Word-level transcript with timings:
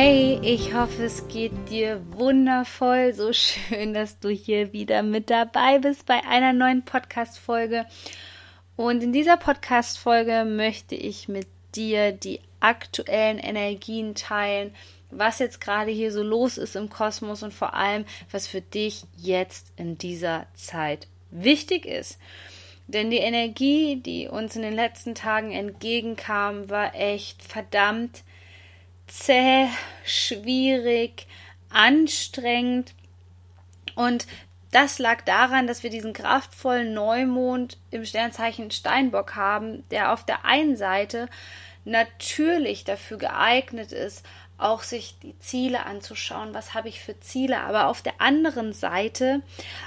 Hey, 0.00 0.38
ich 0.42 0.74
hoffe, 0.74 1.06
es 1.06 1.26
geht 1.26 1.70
dir 1.70 2.00
wundervoll. 2.12 3.14
So 3.14 3.32
schön, 3.32 3.94
dass 3.94 4.20
du 4.20 4.28
hier 4.28 4.72
wieder 4.72 5.02
mit 5.02 5.28
dabei 5.28 5.80
bist 5.80 6.06
bei 6.06 6.22
einer 6.24 6.52
neuen 6.52 6.84
Podcast-Folge. 6.84 7.84
Und 8.76 9.02
in 9.02 9.12
dieser 9.12 9.36
Podcast-Folge 9.36 10.44
möchte 10.44 10.94
ich 10.94 11.26
mit 11.26 11.48
dir 11.74 12.12
die 12.12 12.38
aktuellen 12.60 13.38
Energien 13.38 14.14
teilen, 14.14 14.72
was 15.10 15.40
jetzt 15.40 15.60
gerade 15.60 15.90
hier 15.90 16.12
so 16.12 16.22
los 16.22 16.58
ist 16.58 16.76
im 16.76 16.90
Kosmos 16.90 17.42
und 17.42 17.52
vor 17.52 17.74
allem, 17.74 18.04
was 18.30 18.46
für 18.46 18.60
dich 18.60 19.02
jetzt 19.16 19.72
in 19.74 19.98
dieser 19.98 20.46
Zeit 20.54 21.08
wichtig 21.32 21.86
ist. 21.86 22.20
Denn 22.86 23.10
die 23.10 23.16
Energie, 23.16 23.96
die 23.96 24.28
uns 24.28 24.54
in 24.54 24.62
den 24.62 24.74
letzten 24.74 25.16
Tagen 25.16 25.50
entgegenkam, 25.50 26.70
war 26.70 26.94
echt 26.94 27.42
verdammt 27.42 28.22
zäh, 29.08 29.68
schwierig, 30.04 31.26
anstrengend. 31.70 32.94
Und 33.94 34.26
das 34.70 34.98
lag 34.98 35.22
daran, 35.22 35.66
dass 35.66 35.82
wir 35.82 35.90
diesen 35.90 36.12
kraftvollen 36.12 36.94
Neumond 36.94 37.78
im 37.90 38.04
Sternzeichen 38.04 38.70
Steinbock 38.70 39.34
haben, 39.34 39.88
der 39.88 40.12
auf 40.12 40.24
der 40.24 40.44
einen 40.44 40.76
Seite 40.76 41.28
natürlich 41.84 42.84
dafür 42.84 43.16
geeignet 43.16 43.92
ist, 43.92 44.24
auch 44.58 44.82
sich 44.82 45.16
die 45.22 45.38
Ziele 45.38 45.86
anzuschauen, 45.86 46.52
was 46.52 46.74
habe 46.74 46.88
ich 46.88 47.00
für 47.00 47.18
Ziele, 47.20 47.60
aber 47.60 47.86
auf 47.86 48.02
der 48.02 48.20
anderen 48.20 48.72
Seite 48.72 49.40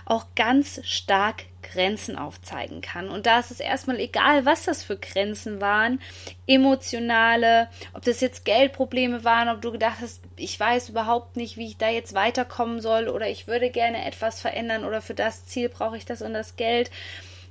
auch 0.06 0.26
ganz 0.36 0.82
stark 0.86 1.44
Grenzen 1.62 2.18
aufzeigen 2.18 2.82
kann. 2.82 3.10
Und 3.10 3.26
da 3.26 3.40
ist 3.40 3.52
es 3.52 3.60
erstmal 3.60 4.00
egal, 4.00 4.46
was 4.46 4.64
das 4.64 4.84
für 4.84 4.98
Grenzen 4.98 5.60
waren, 5.62 6.02
emotionale, 6.48 7.70
ob 7.94 8.04
das 8.04 8.22
jetzt 8.22 8.46
Geldprobleme 8.46 9.24
waren, 9.24 9.50
ob 9.50 9.62
du 9.62 9.72
gedacht 9.72 9.98
hast, 10.02 10.22
ich 10.38 10.60
weiß 10.60 10.90
überhaupt 10.90 11.36
nicht, 11.36 11.58
wie 11.58 11.68
ich 11.68 11.78
da 11.78 11.90
jetzt 11.90 12.14
weiterkommen 12.14 12.80
soll 12.82 13.10
oder 13.10 13.30
ich 13.30 13.48
würde 13.48 13.70
gerne 13.70 14.06
etwas 14.06 14.40
verändern 14.40 14.86
oder 14.86 15.02
für 15.02 15.14
das 15.14 15.46
Ziel 15.46 15.70
brauche 15.70 15.98
ich 15.98 16.06
das 16.06 16.22
und 16.22 16.34
das 16.34 16.56
Geld, 16.56 16.90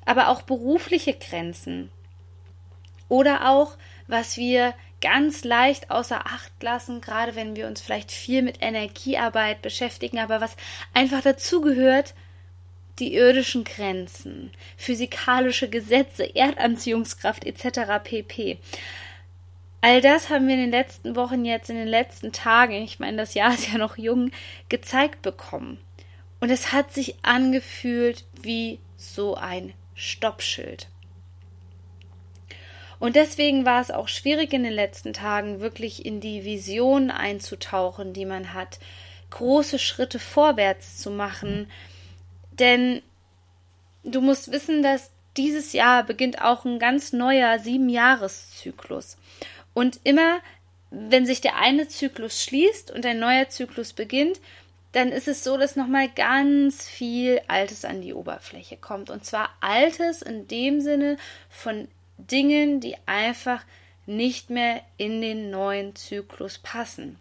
aber 0.06 0.28
auch 0.28 0.42
berufliche 0.42 1.14
Grenzen. 1.14 1.90
Oder 3.08 3.50
auch, 3.50 3.76
was 4.06 4.36
wir 4.36 4.72
ganz 5.00 5.44
leicht 5.44 5.90
außer 5.90 6.26
Acht 6.26 6.52
lassen, 6.62 7.00
gerade 7.00 7.34
wenn 7.34 7.56
wir 7.56 7.66
uns 7.66 7.80
vielleicht 7.80 8.12
viel 8.12 8.42
mit 8.42 8.62
Energiearbeit 8.62 9.62
beschäftigen, 9.62 10.18
aber 10.18 10.40
was 10.40 10.56
einfach 10.94 11.22
dazugehört, 11.22 12.14
die 12.98 13.14
irdischen 13.14 13.64
Grenzen, 13.64 14.52
physikalische 14.76 15.70
Gesetze, 15.70 16.34
Erdanziehungskraft 16.36 17.44
etc. 17.44 18.02
pp. 18.04 18.58
All 19.80 20.02
das 20.02 20.28
haben 20.28 20.46
wir 20.46 20.54
in 20.54 20.60
den 20.60 20.70
letzten 20.70 21.16
Wochen 21.16 21.46
jetzt, 21.46 21.70
in 21.70 21.76
den 21.76 21.88
letzten 21.88 22.32
Tagen, 22.32 22.74
ich 22.74 22.98
meine, 22.98 23.16
das 23.16 23.32
Jahr 23.34 23.54
ist 23.54 23.72
ja 23.72 23.78
noch 23.78 23.96
jung, 23.96 24.30
gezeigt 24.68 25.22
bekommen. 25.22 25.78
Und 26.40 26.50
es 26.50 26.72
hat 26.72 26.92
sich 26.92 27.16
angefühlt 27.22 28.24
wie 28.42 28.78
so 28.96 29.34
ein 29.36 29.72
Stoppschild. 29.94 30.88
Und 33.00 33.16
deswegen 33.16 33.64
war 33.64 33.80
es 33.80 33.90
auch 33.90 34.08
schwierig 34.08 34.52
in 34.52 34.62
den 34.62 34.74
letzten 34.74 35.14
Tagen, 35.14 35.60
wirklich 35.60 36.04
in 36.04 36.20
die 36.20 36.44
Vision 36.44 37.10
einzutauchen, 37.10 38.12
die 38.12 38.26
man 38.26 38.52
hat, 38.52 38.78
große 39.30 39.78
Schritte 39.78 40.18
vorwärts 40.18 40.98
zu 40.98 41.10
machen. 41.10 41.70
Denn 42.52 43.00
du 44.04 44.20
musst 44.20 44.52
wissen, 44.52 44.82
dass 44.82 45.10
dieses 45.38 45.72
Jahr 45.72 46.04
beginnt 46.04 46.42
auch 46.42 46.66
ein 46.66 46.78
ganz 46.78 47.14
neuer 47.14 47.58
Siebenjahreszyklus. 47.58 49.16
Und 49.72 50.00
immer, 50.04 50.40
wenn 50.90 51.24
sich 51.24 51.40
der 51.40 51.56
eine 51.56 51.88
Zyklus 51.88 52.42
schließt 52.42 52.90
und 52.90 53.06
ein 53.06 53.18
neuer 53.18 53.48
Zyklus 53.48 53.94
beginnt, 53.94 54.40
dann 54.92 55.08
ist 55.10 55.28
es 55.28 55.42
so, 55.42 55.56
dass 55.56 55.76
nochmal 55.76 56.08
ganz 56.08 56.84
viel 56.86 57.40
Altes 57.48 57.86
an 57.86 58.02
die 58.02 58.12
Oberfläche 58.12 58.76
kommt. 58.76 59.08
Und 59.08 59.24
zwar 59.24 59.48
Altes 59.60 60.20
in 60.20 60.48
dem 60.48 60.82
Sinne 60.82 61.16
von 61.48 61.88
Dingen, 62.26 62.80
die 62.80 62.96
einfach 63.06 63.64
nicht 64.06 64.50
mehr 64.50 64.82
in 64.96 65.20
den 65.20 65.50
neuen 65.50 65.94
Zyklus 65.94 66.58
passen. 66.58 67.18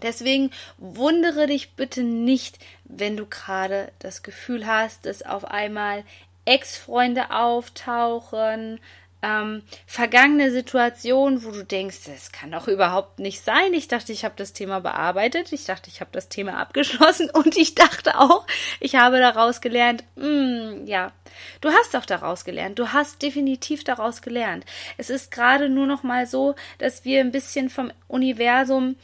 Deswegen 0.00 0.50
wundere 0.78 1.46
dich 1.46 1.72
bitte 1.72 2.02
nicht, 2.02 2.58
wenn 2.84 3.16
du 3.16 3.26
gerade 3.26 3.90
das 3.98 4.22
Gefühl 4.22 4.66
hast, 4.66 5.06
dass 5.06 5.22
auf 5.22 5.44
einmal 5.44 6.04
Ex-Freunde 6.44 7.30
auftauchen, 7.30 8.80
ähm, 9.22 9.62
vergangene 9.86 10.50
Situation, 10.52 11.44
wo 11.44 11.50
du 11.50 11.64
denkst, 11.64 12.04
das 12.06 12.30
kann 12.30 12.52
doch 12.52 12.68
überhaupt 12.68 13.18
nicht 13.18 13.44
sein. 13.44 13.72
Ich 13.72 13.88
dachte, 13.88 14.12
ich 14.12 14.24
habe 14.24 14.34
das 14.36 14.52
Thema 14.52 14.80
bearbeitet, 14.80 15.52
ich 15.52 15.64
dachte, 15.64 15.90
ich 15.90 16.00
habe 16.00 16.10
das 16.12 16.28
Thema 16.28 16.58
abgeschlossen 16.58 17.28
und 17.34 17.56
ich 17.56 17.74
dachte 17.74 18.18
auch, 18.18 18.46
ich 18.80 18.94
habe 18.94 19.18
daraus 19.18 19.60
gelernt. 19.60 20.04
Mm, 20.16 20.86
ja, 20.86 21.12
du 21.60 21.70
hast 21.70 21.96
auch 21.96 22.06
daraus 22.06 22.44
gelernt. 22.44 22.78
Du 22.78 22.92
hast 22.92 23.20
definitiv 23.22 23.82
daraus 23.82 24.22
gelernt. 24.22 24.64
Es 24.96 25.10
ist 25.10 25.30
gerade 25.30 25.68
nur 25.68 25.86
noch 25.86 26.02
mal 26.02 26.26
so, 26.26 26.54
dass 26.78 27.04
wir 27.04 27.20
ein 27.20 27.32
bisschen 27.32 27.70
vom 27.70 27.90
Universum 28.06 28.96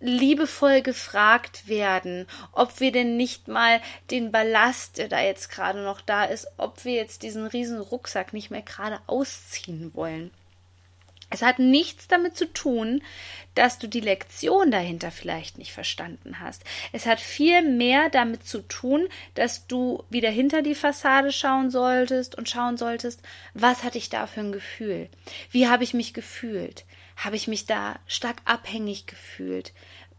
liebevoll 0.00 0.82
gefragt 0.82 1.68
werden, 1.68 2.26
ob 2.52 2.80
wir 2.80 2.92
denn 2.92 3.16
nicht 3.16 3.48
mal 3.48 3.80
den 4.10 4.30
Ballast, 4.30 4.98
der 4.98 5.08
da 5.08 5.20
jetzt 5.20 5.50
gerade 5.50 5.82
noch 5.82 6.00
da 6.00 6.24
ist, 6.24 6.46
ob 6.56 6.84
wir 6.84 6.94
jetzt 6.94 7.22
diesen 7.22 7.46
riesen 7.46 7.80
Rucksack 7.80 8.32
nicht 8.32 8.50
mehr 8.50 8.62
gerade 8.62 9.00
ausziehen 9.06 9.94
wollen. 9.94 10.30
Es 11.30 11.42
hat 11.42 11.58
nichts 11.58 12.08
damit 12.08 12.38
zu 12.38 12.50
tun, 12.50 13.02
dass 13.54 13.78
du 13.78 13.86
die 13.86 14.00
Lektion 14.00 14.70
dahinter 14.70 15.10
vielleicht 15.10 15.58
nicht 15.58 15.72
verstanden 15.72 16.40
hast. 16.40 16.62
Es 16.92 17.04
hat 17.04 17.20
viel 17.20 17.60
mehr 17.60 18.08
damit 18.08 18.46
zu 18.46 18.66
tun, 18.66 19.08
dass 19.34 19.66
du 19.66 20.04
wieder 20.08 20.30
hinter 20.30 20.62
die 20.62 20.74
Fassade 20.74 21.32
schauen 21.32 21.70
solltest 21.70 22.34
und 22.36 22.48
schauen 22.48 22.78
solltest, 22.78 23.20
was 23.52 23.82
hatte 23.82 23.98
ich 23.98 24.08
da 24.08 24.26
für 24.26 24.40
ein 24.40 24.52
Gefühl? 24.52 25.10
Wie 25.50 25.68
habe 25.68 25.84
ich 25.84 25.92
mich 25.92 26.14
gefühlt? 26.14 26.86
Habe 27.18 27.34
ich 27.34 27.48
mich 27.48 27.66
da 27.66 27.98
stark 28.06 28.36
abhängig 28.44 29.06
gefühlt? 29.06 29.72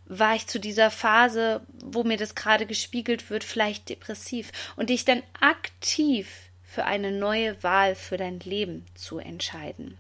War 0.05 0.35
ich 0.35 0.47
zu 0.47 0.59
dieser 0.59 0.91
Phase, 0.91 1.61
wo 1.81 2.03
mir 2.03 2.17
das 2.17 2.35
gerade 2.35 2.65
gespiegelt 2.65 3.29
wird, 3.29 3.45
vielleicht 3.45 3.87
depressiv 3.87 4.51
und 4.75 4.89
dich 4.89 5.05
dann 5.05 5.23
aktiv 5.39 6.49
für 6.61 6.83
eine 6.83 7.11
neue 7.11 7.63
Wahl 7.63 7.95
für 7.95 8.17
dein 8.17 8.41
Leben 8.41 8.85
zu 8.95 9.17
entscheiden? 9.17 9.97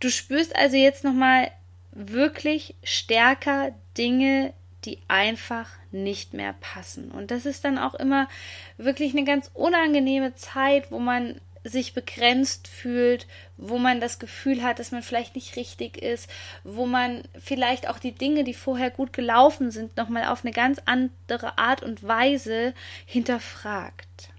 Du 0.00 0.10
spürst 0.10 0.54
also 0.54 0.76
jetzt 0.76 1.02
nochmal 1.02 1.50
wirklich 1.92 2.74
stärker 2.84 3.74
Dinge, 3.96 4.52
die 4.84 4.98
einfach 5.08 5.70
nicht 5.90 6.34
mehr 6.34 6.54
passen. 6.60 7.10
Und 7.10 7.30
das 7.30 7.46
ist 7.46 7.64
dann 7.64 7.78
auch 7.78 7.94
immer 7.94 8.28
wirklich 8.76 9.12
eine 9.12 9.24
ganz 9.24 9.50
unangenehme 9.54 10.34
Zeit, 10.34 10.92
wo 10.92 10.98
man 10.98 11.40
sich 11.64 11.94
begrenzt 11.94 12.68
fühlt, 12.68 13.26
wo 13.56 13.78
man 13.78 14.00
das 14.00 14.18
Gefühl 14.18 14.62
hat, 14.62 14.78
dass 14.78 14.92
man 14.92 15.02
vielleicht 15.02 15.34
nicht 15.34 15.56
richtig 15.56 15.96
ist, 16.00 16.30
wo 16.64 16.86
man 16.86 17.22
vielleicht 17.38 17.88
auch 17.88 17.98
die 17.98 18.12
Dinge, 18.12 18.44
die 18.44 18.54
vorher 18.54 18.90
gut 18.90 19.12
gelaufen 19.12 19.70
sind, 19.70 19.96
nochmal 19.96 20.26
auf 20.26 20.44
eine 20.44 20.52
ganz 20.52 20.80
andere 20.84 21.58
Art 21.58 21.82
und 21.82 22.02
Weise 22.02 22.74
hinterfragt. 23.06 24.30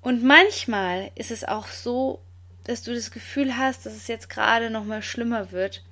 Und 0.00 0.22
manchmal 0.22 1.10
ist 1.16 1.30
es 1.30 1.44
auch 1.44 1.66
so, 1.66 2.20
dass 2.64 2.82
du 2.82 2.94
das 2.94 3.10
Gefühl 3.10 3.56
hast, 3.56 3.86
dass 3.86 3.94
es 3.94 4.08
jetzt 4.08 4.28
gerade 4.28 4.70
noch 4.70 4.84
mal 4.84 5.02
schlimmer 5.02 5.52
wird 5.52 5.82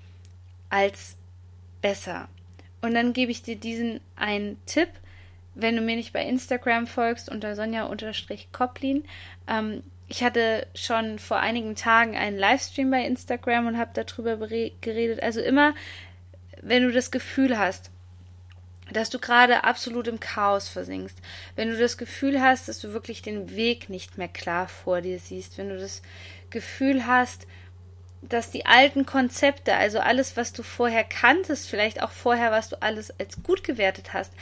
als 0.69 1.17
besser. 1.81 2.29
Und 2.83 2.95
dann 2.95 3.13
gebe 3.13 3.33
ich 3.33 3.43
dir 3.43 3.57
diesen 3.57 4.01
einen 4.15 4.65
Tipp, 4.67 4.89
wenn 5.57 5.75
du 5.75 5.83
mir 5.83 5.97
nicht 5.97 6.13
bei 6.13 6.23
Instagram 6.23 6.87
folgst 6.87 7.29
unter 7.29 7.57
Sonja-Koplin. 7.57 9.05
Ähm, 9.49 9.83
ich 10.09 10.23
hatte 10.23 10.67
schon 10.75 11.19
vor 11.19 11.39
einigen 11.39 11.75
Tagen 11.75 12.17
einen 12.17 12.39
Livestream 12.39 12.91
bei 12.91 13.05
Instagram 13.05 13.67
und 13.67 13.79
habe 13.79 13.91
darüber 13.95 14.37
geredet. 14.47 15.23
Also 15.23 15.41
immer, 15.41 15.75
wenn 16.63 16.85
du 16.85 16.93
das 16.93 17.11
Gefühl 17.11 17.59
hast, 17.59 17.91
dass 18.93 19.11
du 19.11 19.19
gerade 19.19 19.65
absolut 19.65 20.07
im 20.07 20.21
Chaos 20.21 20.69
versinkst, 20.69 21.19
wenn 21.57 21.71
du 21.71 21.77
das 21.77 21.99
Gefühl 21.99 22.41
hast, 22.41 22.69
dass 22.69 22.79
du 22.79 22.93
wirklich 22.93 23.23
den 23.23 23.57
Weg 23.57 23.91
nicht 23.91 24.17
mehr 24.17 24.29
klar 24.29 24.69
vor 24.69 25.01
dir 25.01 25.19
siehst, 25.19 25.59
wenn 25.59 25.71
du 25.71 25.79
das 25.79 26.03
Gefühl 26.51 27.07
hast, 27.07 27.49
dass 28.23 28.51
die 28.51 28.67
alten 28.67 29.05
Konzepte, 29.05 29.75
also 29.75 29.99
alles, 29.99 30.37
was 30.37 30.53
du 30.53 30.63
vorher 30.63 31.05
kanntest, 31.05 31.69
vielleicht 31.69 32.03
auch 32.03 32.11
vorher, 32.11 32.53
was 32.53 32.69
du 32.69 32.81
alles 32.81 33.13
als 33.19 33.43
gut 33.43 33.65
gewertet 33.65 34.13
hast, 34.13 34.33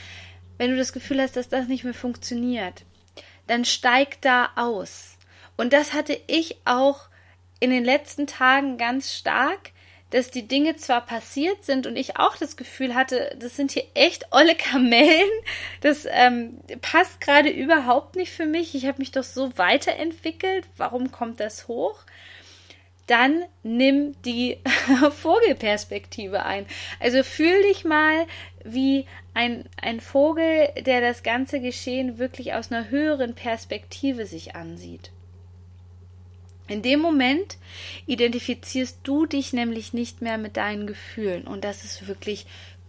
wenn 0.57 0.71
du 0.71 0.77
das 0.77 0.93
Gefühl 0.93 1.21
hast, 1.21 1.35
dass 1.35 1.49
das 1.49 1.67
nicht 1.67 1.83
mehr 1.83 1.93
funktioniert, 1.93 2.83
dann 3.47 3.65
steig 3.65 4.21
da 4.21 4.49
aus. 4.55 5.17
Und 5.57 5.73
das 5.73 5.93
hatte 5.93 6.19
ich 6.27 6.57
auch 6.65 7.07
in 7.59 7.69
den 7.69 7.85
letzten 7.85 8.27
Tagen 8.27 8.77
ganz 8.77 9.13
stark, 9.13 9.71
dass 10.11 10.31
die 10.31 10.47
Dinge 10.47 10.75
zwar 10.75 11.05
passiert 11.05 11.63
sind 11.63 11.87
und 11.87 11.97
ich 11.97 12.17
auch 12.17 12.37
das 12.37 12.57
Gefühl 12.57 12.95
hatte, 12.95 13.35
das 13.39 13.55
sind 13.55 13.71
hier 13.71 13.85
echt 13.95 14.31
olle 14.31 14.55
Kamellen, 14.55 15.29
das 15.81 16.07
ähm, 16.09 16.59
passt 16.81 17.19
gerade 17.21 17.49
überhaupt 17.49 18.15
nicht 18.15 18.31
für 18.31 18.45
mich, 18.45 18.75
ich 18.75 18.85
habe 18.85 18.99
mich 18.99 19.11
doch 19.11 19.23
so 19.23 19.57
weiterentwickelt, 19.57 20.67
warum 20.77 21.11
kommt 21.11 21.39
das 21.39 21.67
hoch? 21.67 22.03
Dann 23.07 23.43
nimm 23.61 24.19
die 24.23 24.57
Vogelperspektive 25.21 26.43
ein. 26.43 26.65
Also 26.99 27.21
fühl 27.21 27.61
dich 27.63 27.83
mal 27.83 28.25
wie 28.63 29.05
ein, 29.35 29.65
ein 29.79 29.99
Vogel, 29.99 30.69
der 30.85 31.01
das 31.01 31.21
ganze 31.21 31.59
Geschehen 31.59 32.17
wirklich 32.17 32.53
aus 32.53 32.71
einer 32.71 32.89
höheren 32.89 33.35
Perspektive 33.35 34.25
sich 34.25 34.55
ansieht. 34.55 35.11
In 36.67 36.81
dem 36.81 36.99
Moment 36.99 37.57
identifizierst 38.07 38.99
du 39.03 39.27
dich 39.27 39.53
nämlich 39.53 39.93
nicht 39.93 40.21
mehr 40.21 40.39
mit 40.39 40.57
deinen 40.57 40.87
Gefühlen 40.87 41.45
und 41.45 41.63
das 41.63 41.83
ist 41.83 42.07
wirklich 42.07 42.47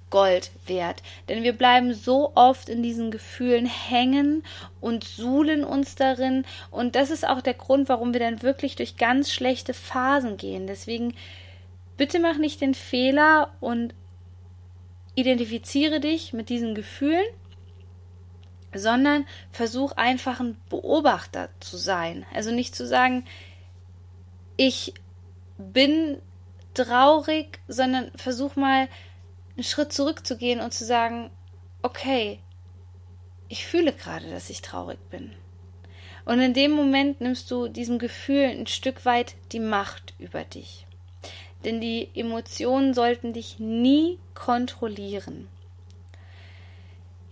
Gold 0.09 0.53
wert. 0.67 1.03
Denn 1.29 1.43
wir 1.43 1.53
bleiben 1.53 1.93
so 1.93 2.33
oft 2.37 2.69
in 2.69 2.83
diesen 2.83 3.11
Gefühlen 3.11 3.67
hängen 3.67 4.45
und 4.81 5.03
suhlen 5.03 5.65
uns 5.65 5.97
darin 5.97 6.47
und 6.71 6.95
das 6.95 7.11
ist 7.11 7.27
auch 7.27 7.43
der 7.43 7.55
Grund, 7.55 7.89
warum 7.89 8.13
wir 8.13 8.21
dann 8.21 8.43
wirklich 8.43 8.77
durch 8.77 8.97
ganz 8.97 9.33
schlechte 9.33 9.75
Phasen 9.75 10.37
gehen. 10.37 10.69
Deswegen 10.69 11.13
bitte 11.97 12.21
mach 12.21 12.39
nicht 12.39 12.61
den 12.61 12.75
Fehler 12.75 13.53
und 13.61 13.95
identifiziere 15.17 15.99
dich 15.99 16.33
mit 16.33 16.49
diesen 16.49 16.77
Gefühlen, 16.77 17.25
sondern 18.73 19.27
versuch 19.51 19.93
einfach 19.93 20.39
ein 20.39 20.57
Beobachter 20.69 21.49
zu 21.59 21.77
sein. 21.77 22.25
Also 22.33 22.53
nicht 22.53 22.77
zu 22.77 22.87
sagen, 22.87 23.25
ich 24.57 24.95
bin 25.59 26.21
traurig, 26.75 27.59
sondern 27.67 28.13
versuch 28.17 28.55
mal 28.57 28.89
einen 29.57 29.65
Schritt 29.65 29.93
zurückzugehen 29.93 30.61
und 30.61 30.73
zu 30.73 30.85
sagen, 30.85 31.31
okay, 31.83 32.41
ich 33.49 33.67
fühle 33.67 33.93
gerade, 33.93 34.29
dass 34.29 34.51
ich 34.51 34.61
traurig 34.61 34.99
bin. 35.11 35.33
Und 36.25 36.41
in 36.41 36.55
dem 36.55 36.73
Moment 36.73 37.21
nimmst 37.21 37.51
du 37.51 37.69
diesem 37.69 37.99
Gefühl 37.99 38.45
ein 38.45 38.67
Stück 38.67 39.05
weit 39.05 39.37
die 39.53 39.61
Macht 39.61 40.15
über 40.19 40.45
dich. 40.45 40.86
Denn 41.67 41.81
die 41.81 42.09
Emotionen 42.15 42.95
sollten 42.95 43.33
dich 43.33 43.59
nie 43.59 44.19
kontrollieren. 44.35 45.49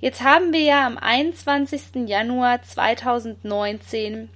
Jetzt 0.00 0.22
haben 0.22 0.52
wir 0.52 0.60
ja 0.60 0.86
am 0.86 0.98
21. 0.98 2.06
Januar 2.06 2.60
2019 2.60 4.28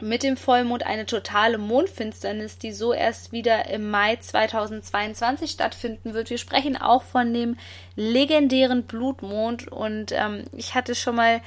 mit 0.00 0.22
dem 0.22 0.36
Vollmond 0.36 0.86
eine 0.86 1.04
totale 1.04 1.58
Mondfinsternis, 1.58 2.58
die 2.58 2.72
so 2.72 2.92
erst 2.92 3.32
wieder 3.32 3.68
im 3.68 3.90
Mai 3.90 4.16
2022 4.16 5.50
stattfinden 5.50 6.14
wird. 6.14 6.30
Wir 6.30 6.38
sprechen 6.38 6.76
auch 6.76 7.02
von 7.02 7.34
dem 7.34 7.56
legendären 7.96 8.84
Blutmond 8.84 9.68
und 9.68 10.12
ähm, 10.12 10.44
ich 10.52 10.74
hatte 10.74 10.94
schon 10.94 11.16
mal 11.16 11.40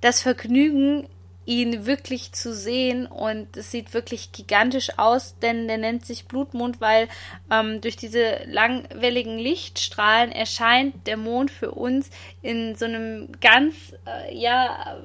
das 0.00 0.20
Vergnügen, 0.20 1.08
ihn 1.46 1.86
wirklich 1.86 2.32
zu 2.32 2.54
sehen. 2.54 3.06
Und 3.06 3.56
es 3.56 3.70
sieht 3.70 3.94
wirklich 3.94 4.32
gigantisch 4.32 4.98
aus, 4.98 5.38
denn 5.38 5.68
der 5.68 5.78
nennt 5.78 6.06
sich 6.06 6.26
Blutmond, 6.26 6.80
weil 6.80 7.08
ähm, 7.50 7.80
durch 7.80 7.96
diese 7.96 8.40
langwelligen 8.46 9.38
Lichtstrahlen 9.38 10.32
erscheint 10.32 11.06
der 11.06 11.16
Mond 11.16 11.50
für 11.50 11.72
uns 11.72 12.10
in 12.42 12.74
so 12.74 12.84
einem 12.84 13.32
ganz 13.40 13.74
äh, 14.06 14.36
ja 14.36 14.98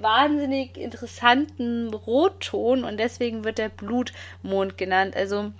wahnsinnig 0.00 0.76
interessanten 0.76 1.92
Rotton. 1.92 2.84
Und 2.84 2.98
deswegen 2.98 3.44
wird 3.44 3.58
der 3.58 3.68
Blutmond 3.68 4.76
genannt. 4.76 5.16
Also 5.16 5.52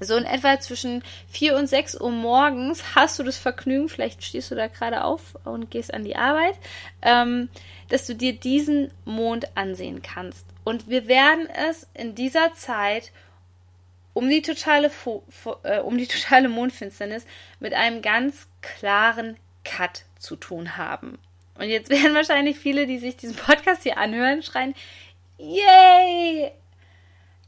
so 0.00 0.16
in 0.16 0.24
etwa 0.24 0.60
zwischen 0.60 1.02
4 1.28 1.56
und 1.56 1.66
6 1.66 2.00
Uhr 2.00 2.10
morgens. 2.10 2.94
Hast 2.94 3.18
du 3.18 3.22
das 3.22 3.36
Vergnügen, 3.36 3.88
vielleicht 3.88 4.22
stehst 4.22 4.50
du 4.50 4.54
da 4.54 4.68
gerade 4.68 5.04
auf 5.04 5.36
und 5.44 5.70
gehst 5.70 5.92
an 5.92 6.04
die 6.04 6.16
Arbeit, 6.16 6.54
ähm, 7.02 7.48
dass 7.88 8.06
du 8.06 8.14
dir 8.14 8.34
diesen 8.34 8.90
Mond 9.04 9.56
ansehen 9.56 10.02
kannst. 10.02 10.46
Und 10.64 10.88
wir 10.88 11.08
werden 11.08 11.48
es 11.48 11.86
in 11.94 12.14
dieser 12.14 12.52
Zeit 12.54 13.12
um 14.12 14.28
die 14.28 14.42
totale, 14.42 14.90
Fo 14.90 15.24
äh, 15.62 15.78
um 15.78 15.96
die 15.96 16.06
totale 16.06 16.48
Mondfinsternis 16.48 17.24
mit 17.60 17.72
einem 17.72 18.02
ganz 18.02 18.48
klaren 18.62 19.36
Cut 19.64 20.04
zu 20.18 20.36
tun 20.36 20.76
haben. 20.76 21.18
Und 21.54 21.68
jetzt 21.68 21.90
werden 21.90 22.14
wahrscheinlich 22.14 22.58
viele, 22.58 22.86
die 22.86 22.98
sich 22.98 23.16
diesen 23.16 23.36
Podcast 23.36 23.82
hier 23.84 23.98
anhören, 23.98 24.42
schreien, 24.42 24.74
yay! 25.38 26.50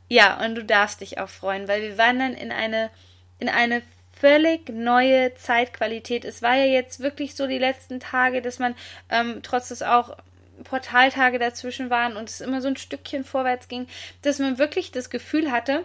Ja, 0.08 0.44
und 0.44 0.56
du 0.56 0.64
darfst 0.64 1.00
dich 1.00 1.18
auch 1.18 1.28
freuen, 1.28 1.68
weil 1.68 1.82
wir 1.82 1.98
wandern 1.98 2.34
in 2.34 2.50
eine, 2.50 2.90
in 3.38 3.48
eine 3.48 3.82
völlig 4.20 4.68
neue 4.68 5.34
Zeitqualität. 5.34 6.24
Es 6.24 6.42
war 6.42 6.54
ja 6.54 6.66
jetzt 6.66 7.00
wirklich 7.00 7.34
so 7.34 7.46
die 7.46 7.58
letzten 7.58 8.00
Tage, 8.00 8.42
dass 8.42 8.58
man, 8.58 8.74
ähm, 9.08 9.40
trotz 9.42 9.68
dass 9.68 9.82
auch 9.82 10.16
Portaltage 10.64 11.38
dazwischen 11.38 11.90
waren 11.90 12.16
und 12.16 12.28
es 12.28 12.40
immer 12.40 12.60
so 12.60 12.68
ein 12.68 12.76
Stückchen 12.76 13.24
vorwärts 13.24 13.68
ging, 13.68 13.86
dass 14.22 14.38
man 14.38 14.58
wirklich 14.58 14.92
das 14.92 15.10
Gefühl 15.10 15.50
hatte, 15.50 15.84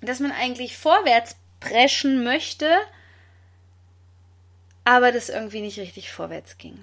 dass 0.00 0.20
man 0.20 0.32
eigentlich 0.32 0.76
vorwärts 0.76 1.36
preschen 1.60 2.24
möchte, 2.24 2.70
aber 4.84 5.12
das 5.12 5.28
irgendwie 5.28 5.60
nicht 5.60 5.78
richtig 5.78 6.10
vorwärts 6.10 6.58
ging. 6.58 6.78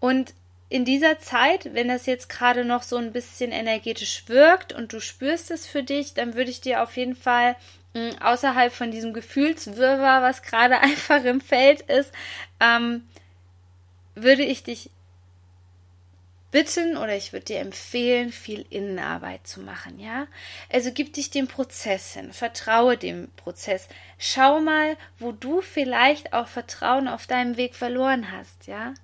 Und 0.00 0.34
in 0.68 0.84
dieser 0.84 1.18
Zeit, 1.18 1.74
wenn 1.74 1.88
das 1.88 2.06
jetzt 2.06 2.28
gerade 2.28 2.64
noch 2.64 2.82
so 2.82 2.96
ein 2.96 3.12
bisschen 3.12 3.52
energetisch 3.52 4.24
wirkt 4.28 4.72
und 4.72 4.92
du 4.92 5.00
spürst 5.00 5.50
es 5.50 5.66
für 5.66 5.82
dich, 5.82 6.14
dann 6.14 6.34
würde 6.34 6.50
ich 6.50 6.62
dir 6.62 6.82
auf 6.82 6.96
jeden 6.96 7.14
Fall 7.14 7.56
hm, 7.94 8.16
außerhalb 8.22 8.72
von 8.72 8.90
diesem 8.90 9.12
Gefühlswirrwarr, 9.12 10.22
was 10.22 10.42
gerade 10.42 10.78
einfach 10.80 11.22
im 11.24 11.40
Feld 11.40 11.82
ist, 11.82 12.10
ähm, 12.58 13.06
würde 14.14 14.42
ich 14.42 14.62
dich 14.62 14.90
bitten 16.52 16.96
oder 16.96 17.16
ich 17.16 17.32
würde 17.32 17.46
dir 17.46 17.60
empfehlen, 17.60 18.30
viel 18.30 18.64
Innenarbeit 18.70 19.46
zu 19.46 19.60
machen, 19.60 19.98
ja? 19.98 20.28
Also 20.70 20.92
gib 20.92 21.14
dich 21.14 21.30
dem 21.30 21.48
Prozess 21.48 22.12
hin, 22.12 22.32
vertraue 22.32 22.96
dem 22.96 23.32
Prozess. 23.36 23.88
Schau 24.18 24.60
mal, 24.60 24.96
wo 25.18 25.32
du 25.32 25.62
vielleicht 25.62 26.32
auch 26.32 26.46
Vertrauen 26.46 27.08
auf 27.08 27.26
deinem 27.26 27.56
Weg 27.56 27.74
verloren 27.74 28.30
hast, 28.30 28.68
ja? 28.68 28.94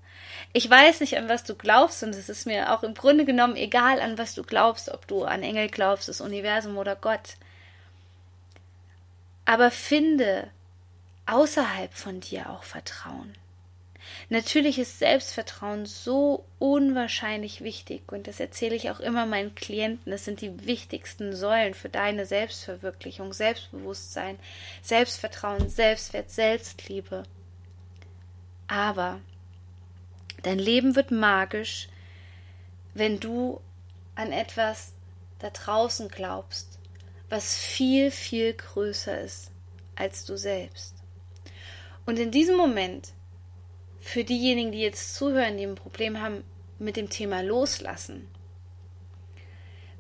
Ich 0.53 0.69
weiß 0.69 1.01
nicht, 1.01 1.17
an 1.17 1.29
was 1.29 1.43
du 1.45 1.55
glaubst, 1.55 2.03
und 2.03 2.11
es 2.11 2.29
ist 2.29 2.47
mir 2.47 2.73
auch 2.73 2.83
im 2.83 2.95
Grunde 2.95 3.25
genommen 3.25 3.57
egal, 3.57 4.01
an 4.01 4.19
was 4.19 4.35
du 4.35 4.43
glaubst, 4.43 4.91
ob 4.91 5.07
du 5.09 5.25
an 5.25 5.43
Engel 5.43 5.69
glaubst, 5.69 6.09
das 6.09 6.21
Universum 6.21 6.77
oder 6.77 6.97
Gott. 6.97 7.37
Aber 9.47 9.71
finde 9.71 10.51
außerhalb 11.27 11.93
von 11.95 12.21
dir 12.21 12.51
auch 12.51 12.63
Vertrauen. 12.63 13.35
Natürlich 14.31 14.79
ist 14.79 14.99
Selbstvertrauen 14.99 15.87
so 15.87 16.45
unwahrscheinlich 16.59 17.63
wichtig 17.63 18.13
und 18.13 18.27
das 18.27 18.41
erzähle 18.41 18.77
ich 18.77 18.91
auch 18.91 19.01
immer 19.01 19.25
meinen 19.25 19.55
Klienten. 19.55 20.11
Das 20.11 20.27
sind 20.27 20.43
die 20.43 20.67
wichtigsten 20.67 21.35
Säulen 21.35 21.73
für 21.73 21.89
deine 21.89 22.27
Selbstverwirklichung, 22.27 23.33
Selbstbewusstsein, 23.33 24.39
Selbstvertrauen, 24.83 25.71
Selbstwert, 25.71 26.31
Selbstliebe. 26.31 27.23
Aber 28.67 29.21
Dein 30.43 30.59
Leben 30.59 30.95
wird 30.95 31.11
magisch, 31.11 31.89
wenn 32.95 33.19
du 33.19 33.61
an 34.15 34.33
etwas 34.33 34.93
da 35.41 35.51
draußen 35.51 36.09
glaubst, 36.09 36.79
was 37.29 37.59
viel, 37.59 38.11
viel 38.11 38.55
größer 38.55 39.21
ist 39.21 39.51
als 39.97 40.25
du 40.25 40.37
selbst. 40.37 40.95
Und 42.07 42.19
in 42.19 42.31
diesem 42.31 42.57
Moment, 42.57 43.13
für 44.09 44.25
diejenigen, 44.25 44.73
die 44.73 44.81
jetzt 44.81 45.15
zuhören, 45.15 45.59
die 45.59 45.67
ein 45.67 45.75
Problem 45.75 46.21
haben 46.23 46.43
mit 46.79 46.97
dem 46.97 47.11
Thema 47.11 47.43
Loslassen, 47.43 48.27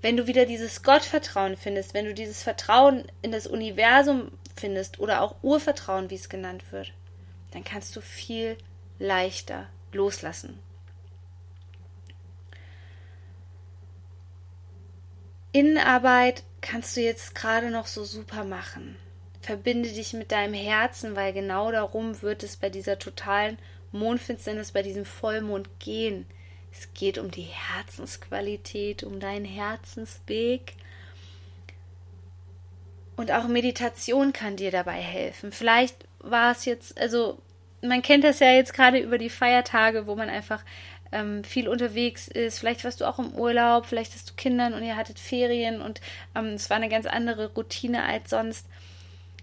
wenn 0.00 0.16
du 0.16 0.26
wieder 0.26 0.46
dieses 0.46 0.82
Gottvertrauen 0.82 1.56
findest, 1.58 1.92
wenn 1.92 2.06
du 2.06 2.14
dieses 2.14 2.42
Vertrauen 2.42 3.04
in 3.20 3.32
das 3.32 3.46
Universum 3.46 4.30
findest 4.56 4.98
oder 4.98 5.20
auch 5.20 5.36
Urvertrauen, 5.42 6.08
wie 6.08 6.14
es 6.14 6.30
genannt 6.30 6.64
wird, 6.70 6.94
dann 7.50 7.64
kannst 7.64 7.96
du 7.96 8.00
viel 8.00 8.56
leichter 8.98 9.68
loslassen. 9.92 10.58
Innenarbeit 15.52 16.44
kannst 16.62 16.96
du 16.96 17.02
jetzt 17.02 17.34
gerade 17.34 17.70
noch 17.70 17.86
so 17.86 18.04
super 18.04 18.44
machen. 18.44 18.96
Verbinde 19.42 19.90
dich 19.90 20.14
mit 20.14 20.32
deinem 20.32 20.54
Herzen, 20.54 21.14
weil 21.14 21.34
genau 21.34 21.70
darum 21.72 22.22
wird 22.22 22.42
es 22.42 22.56
bei 22.56 22.70
dieser 22.70 22.98
totalen 22.98 23.58
Mondfinsternis, 23.92 24.72
bei 24.72 24.82
diesem 24.82 25.04
Vollmond 25.04 25.68
gehen. 25.78 26.26
Es 26.72 26.92
geht 26.94 27.18
um 27.18 27.30
die 27.30 27.42
Herzensqualität, 27.42 29.02
um 29.02 29.20
deinen 29.20 29.44
Herzensweg. 29.44 30.74
Und 33.16 33.32
auch 33.32 33.48
Meditation 33.48 34.32
kann 34.32 34.56
dir 34.56 34.70
dabei 34.70 35.00
helfen. 35.00 35.50
Vielleicht 35.50 35.96
war 36.20 36.52
es 36.52 36.64
jetzt, 36.64 37.00
also 37.00 37.38
man 37.82 38.02
kennt 38.02 38.24
das 38.24 38.40
ja 38.40 38.52
jetzt 38.52 38.74
gerade 38.74 38.98
über 38.98 39.18
die 39.18 39.30
Feiertage, 39.30 40.06
wo 40.06 40.14
man 40.14 40.28
einfach 40.28 40.62
ähm, 41.10 41.42
viel 41.44 41.68
unterwegs 41.68 42.28
ist. 42.28 42.58
Vielleicht 42.58 42.84
warst 42.84 43.00
du 43.00 43.08
auch 43.08 43.18
im 43.18 43.32
Urlaub, 43.32 43.86
vielleicht 43.86 44.14
hast 44.14 44.30
du 44.30 44.34
Kinder 44.34 44.66
und 44.74 44.84
ihr 44.84 44.96
hattet 44.96 45.18
Ferien 45.18 45.80
und 45.80 46.00
ähm, 46.34 46.48
es 46.48 46.70
war 46.70 46.76
eine 46.76 46.88
ganz 46.88 47.06
andere 47.06 47.52
Routine 47.54 48.04
als 48.04 48.30
sonst. 48.30 48.66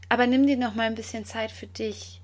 Aber 0.10 0.28
nimm 0.28 0.46
dir 0.46 0.58
noch 0.58 0.76
mal 0.76 0.88
ein 0.88 0.96
bisschen 0.96 1.26
Zeit 1.26 1.52
für 1.52 1.68
dich. 1.68 2.22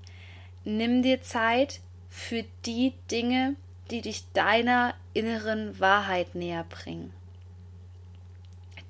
Nimm 0.64 1.02
dir 1.02 1.22
Zeit 1.22 1.80
für 2.12 2.44
die 2.66 2.92
Dinge, 3.10 3.56
die 3.90 4.02
dich 4.02 4.30
deiner 4.34 4.94
inneren 5.14 5.80
Wahrheit 5.80 6.34
näher 6.34 6.62
bringen. 6.68 7.10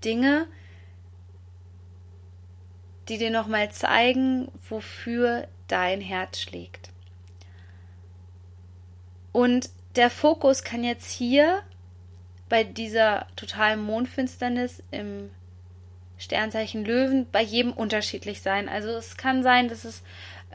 Dinge, 0.05 0.49
die 3.09 3.19
dir 3.19 3.31
nochmal 3.31 3.71
zeigen, 3.71 4.51
wofür 4.69 5.47
dein 5.69 6.01
Herz 6.01 6.41
schlägt. 6.41 6.91
Und 9.31 9.71
der 9.95 10.11
Fokus 10.11 10.65
kann 10.65 10.83
jetzt 10.83 11.09
hier 11.09 11.63
bei 12.49 12.65
dieser 12.65 13.29
totalen 13.37 13.81
Mondfinsternis 13.81 14.83
im 14.91 15.31
Sternzeichen 16.19 16.85
Löwen 16.85 17.29
bei 17.31 17.41
jedem 17.43 17.73
unterschiedlich 17.73 18.43
sein. 18.43 18.69
Also 18.69 18.91
es 18.91 19.17
kann 19.17 19.45
sein, 19.45 19.69
dass 19.69 19.85
es 19.85 20.03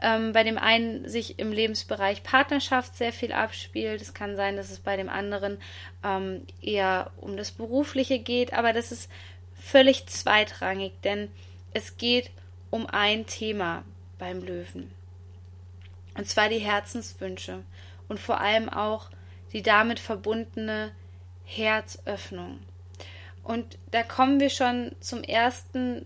ähm, 0.00 0.32
bei 0.32 0.44
dem 0.44 0.58
einen 0.58 1.08
sich 1.08 1.38
im 1.38 1.52
Lebensbereich 1.52 2.22
Partnerschaft 2.22 2.96
sehr 2.96 3.12
viel 3.12 3.32
abspielt. 3.32 4.00
Es 4.00 4.14
kann 4.14 4.36
sein, 4.36 4.56
dass 4.56 4.70
es 4.70 4.80
bei 4.80 4.96
dem 4.96 5.08
anderen 5.08 5.58
ähm, 6.04 6.42
eher 6.60 7.10
um 7.18 7.36
das 7.36 7.50
Berufliche 7.50 8.18
geht, 8.18 8.52
aber 8.52 8.72
das 8.72 8.92
ist 8.92 9.10
völlig 9.54 10.06
zweitrangig, 10.06 10.92
denn 11.02 11.30
es 11.74 11.96
geht 11.96 12.30
um 12.70 12.86
ein 12.86 13.26
Thema 13.26 13.84
beim 14.18 14.42
Löwen. 14.42 14.90
Und 16.16 16.28
zwar 16.28 16.48
die 16.48 16.58
Herzenswünsche 16.58 17.62
und 18.08 18.18
vor 18.18 18.40
allem 18.40 18.68
auch 18.68 19.10
die 19.52 19.62
damit 19.62 20.00
verbundene 20.00 20.92
Herzöffnung. 21.44 22.58
Und 23.42 23.78
da 23.92 24.02
kommen 24.02 24.40
wir 24.40 24.50
schon 24.50 24.94
zum 25.00 25.22
ersten 25.22 26.04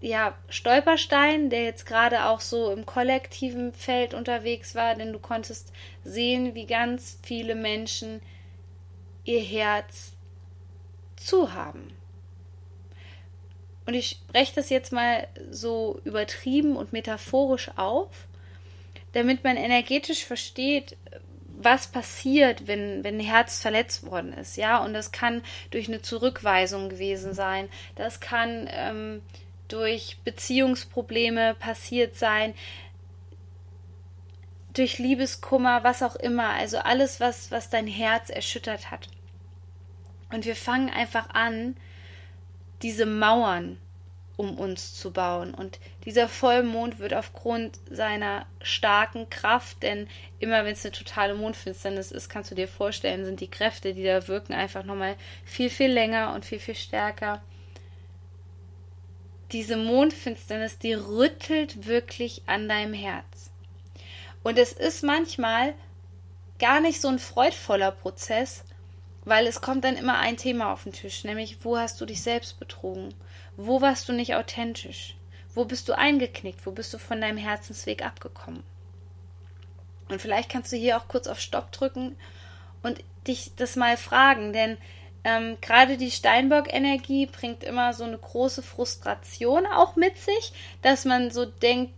ja, 0.00 0.34
Stolperstein, 0.48 1.50
der 1.50 1.64
jetzt 1.64 1.84
gerade 1.86 2.26
auch 2.26 2.40
so 2.40 2.70
im 2.72 2.86
kollektiven 2.86 3.72
Feld 3.72 4.14
unterwegs 4.14 4.74
war, 4.74 4.94
denn 4.94 5.12
du 5.12 5.18
konntest 5.18 5.72
sehen, 6.04 6.54
wie 6.54 6.66
ganz 6.66 7.18
viele 7.22 7.54
Menschen 7.54 8.20
ihr 9.24 9.40
Herz 9.40 10.12
zu 11.16 11.52
haben. 11.52 11.92
Und 13.86 13.94
ich 13.94 14.10
spreche 14.10 14.54
das 14.54 14.70
jetzt 14.70 14.92
mal 14.92 15.26
so 15.50 16.00
übertrieben 16.04 16.76
und 16.76 16.92
metaphorisch 16.92 17.70
auf, 17.76 18.26
damit 19.12 19.44
man 19.44 19.56
energetisch 19.56 20.24
versteht, 20.24 20.96
was 21.60 21.88
passiert, 21.88 22.66
wenn, 22.66 23.02
wenn 23.02 23.16
ein 23.16 23.24
Herz 23.24 23.60
verletzt 23.60 24.06
worden 24.06 24.32
ist, 24.32 24.56
ja, 24.56 24.84
und 24.84 24.94
das 24.94 25.10
kann 25.10 25.42
durch 25.70 25.88
eine 25.88 26.02
Zurückweisung 26.02 26.88
gewesen 26.88 27.34
sein, 27.34 27.68
das 27.96 28.20
kann 28.20 28.68
ähm, 28.70 29.22
durch 29.68 30.18
Beziehungsprobleme 30.24 31.54
passiert 31.54 32.16
sein, 32.16 32.54
durch 34.74 34.98
Liebeskummer, 34.98 35.84
was 35.84 36.02
auch 36.02 36.16
immer, 36.16 36.50
also 36.50 36.78
alles, 36.78 37.20
was, 37.20 37.50
was 37.50 37.70
dein 37.70 37.86
Herz 37.86 38.30
erschüttert 38.30 38.90
hat. 38.90 39.08
Und 40.30 40.44
wir 40.44 40.56
fangen 40.56 40.90
einfach 40.90 41.30
an, 41.30 41.76
diese 42.82 43.06
Mauern 43.06 43.78
um 44.38 44.56
uns 44.56 44.94
zu 44.94 45.12
bauen. 45.12 45.52
Und 45.52 45.80
dieser 46.04 46.28
Vollmond 46.28 47.00
wird 47.00 47.12
aufgrund 47.12 47.80
seiner 47.90 48.46
starken 48.62 49.28
Kraft, 49.30 49.82
denn 49.82 50.06
immer 50.38 50.64
wenn 50.64 50.74
es 50.74 50.84
eine 50.84 50.92
totale 50.92 51.34
Mondfinsternis 51.34 52.12
ist, 52.12 52.28
kannst 52.28 52.52
du 52.52 52.54
dir 52.54 52.68
vorstellen, 52.68 53.24
sind 53.24 53.40
die 53.40 53.50
Kräfte, 53.50 53.94
die 53.94 54.04
da 54.04 54.28
wirken, 54.28 54.52
einfach 54.52 54.84
nochmal 54.84 55.16
viel, 55.44 55.70
viel 55.70 55.90
länger 55.90 56.34
und 56.34 56.44
viel, 56.44 56.60
viel 56.60 56.76
stärker 56.76 57.42
diese 59.52 59.76
Mondfinsternis, 59.76 60.78
die 60.78 60.94
rüttelt 60.94 61.86
wirklich 61.86 62.42
an 62.46 62.68
deinem 62.68 62.92
Herz. 62.92 63.50
Und 64.42 64.58
es 64.58 64.72
ist 64.72 65.02
manchmal 65.02 65.74
gar 66.58 66.80
nicht 66.80 67.00
so 67.00 67.08
ein 67.08 67.18
freudvoller 67.18 67.90
Prozess, 67.90 68.64
weil 69.24 69.46
es 69.46 69.60
kommt 69.60 69.84
dann 69.84 69.96
immer 69.96 70.18
ein 70.18 70.36
Thema 70.36 70.72
auf 70.72 70.84
den 70.84 70.92
Tisch, 70.92 71.24
nämlich 71.24 71.64
wo 71.64 71.76
hast 71.76 72.00
du 72.00 72.06
dich 72.06 72.22
selbst 72.22 72.58
betrogen? 72.58 73.14
Wo 73.56 73.80
warst 73.80 74.08
du 74.08 74.12
nicht 74.12 74.34
authentisch? 74.34 75.16
Wo 75.54 75.64
bist 75.64 75.88
du 75.88 75.96
eingeknickt? 75.96 76.64
Wo 76.66 76.70
bist 76.70 76.94
du 76.94 76.98
von 76.98 77.20
deinem 77.20 77.38
Herzensweg 77.38 78.04
abgekommen? 78.04 78.62
Und 80.08 80.22
vielleicht 80.22 80.50
kannst 80.50 80.72
du 80.72 80.76
hier 80.76 80.96
auch 80.96 81.08
kurz 81.08 81.26
auf 81.26 81.40
Stopp 81.40 81.72
drücken 81.72 82.16
und 82.82 83.02
dich 83.26 83.52
das 83.56 83.76
mal 83.76 83.96
fragen, 83.96 84.52
denn 84.52 84.78
ähm, 85.28 85.58
Gerade 85.60 85.96
die 85.96 86.10
Steinbock-Energie 86.10 87.26
bringt 87.26 87.64
immer 87.64 87.92
so 87.92 88.04
eine 88.04 88.18
große 88.18 88.62
Frustration 88.62 89.66
auch 89.66 89.96
mit 89.96 90.16
sich, 90.16 90.52
dass 90.82 91.04
man 91.04 91.30
so 91.30 91.44
denkt, 91.44 91.92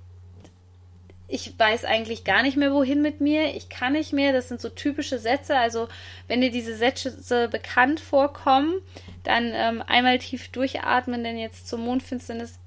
ich 1.29 1.57
weiß 1.57 1.85
eigentlich 1.85 2.25
gar 2.25 2.43
nicht 2.43 2.57
mehr, 2.57 2.73
wohin 2.73 3.03
mit 3.03 3.21
mir, 3.21 3.55
ich 3.55 3.69
kann 3.69 3.93
nicht 3.93 4.13
mehr. 4.13 4.33
Das 4.33 4.49
sind 4.49 4.61
so 4.61 4.69
typische 4.69 5.21
Sätze. 5.21 5.57
Also, 5.57 5.89
wenn 6.27 6.41
dir 6.41 6.51
diese 6.51 6.75
Sätze 6.75 7.49
bekannt 7.49 8.01
vorkommen, 8.01 8.75
dann 9.23 9.53
ähm, 9.55 9.83
einmal 9.87 10.19
tief 10.19 10.49
durchatmen, 10.49 11.23
denn 11.23 11.39
jetzt 11.39 11.69
zur 11.69 11.79
Mondfinsternis 11.79 12.59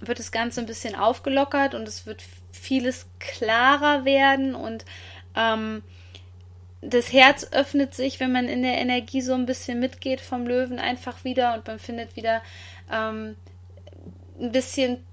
wird 0.00 0.18
das 0.18 0.32
Ganze 0.32 0.60
ein 0.60 0.66
bisschen 0.66 0.94
aufgelockert 0.94 1.74
und 1.74 1.86
es 1.86 2.06
wird 2.06 2.22
vieles 2.50 3.06
klarer 3.18 4.06
werden 4.06 4.54
und 4.54 4.86
ähm, 5.34 5.82
das 6.88 7.12
Herz 7.12 7.48
öffnet 7.52 7.94
sich, 7.94 8.20
wenn 8.20 8.32
man 8.32 8.48
in 8.48 8.62
der 8.62 8.78
Energie 8.78 9.20
so 9.20 9.34
ein 9.34 9.46
bisschen 9.46 9.80
mitgeht 9.80 10.20
vom 10.20 10.46
Löwen 10.46 10.78
einfach 10.78 11.24
wieder 11.24 11.54
und 11.54 11.66
man 11.66 11.78
findet 11.78 12.16
wieder 12.16 12.42
ähm, 12.90 13.36
ein 14.40 14.52
bisschen 14.52 15.04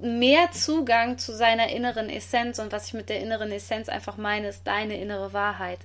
mehr 0.00 0.52
Zugang 0.52 1.18
zu 1.18 1.34
seiner 1.34 1.68
inneren 1.68 2.08
Essenz 2.08 2.58
und 2.58 2.72
was 2.72 2.88
ich 2.88 2.94
mit 2.94 3.08
der 3.08 3.20
inneren 3.20 3.50
Essenz 3.50 3.88
einfach 3.88 4.16
meine, 4.16 4.48
ist 4.48 4.66
deine 4.66 4.96
innere 5.00 5.32
Wahrheit. 5.32 5.80